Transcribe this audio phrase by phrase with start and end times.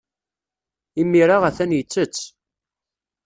[1.01, 2.17] Imir-a, atan yettett.